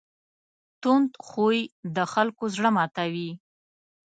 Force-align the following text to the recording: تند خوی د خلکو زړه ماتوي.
تند 0.81 1.09
خوی 1.27 1.57
د 1.95 1.97
خلکو 2.13 2.43
زړه 2.55 2.69
ماتوي. 2.75 3.31